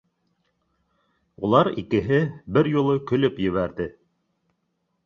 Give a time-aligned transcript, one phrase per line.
[1.43, 2.19] У лар икеһе
[2.59, 3.93] бер юлы көлөп ебәрҙе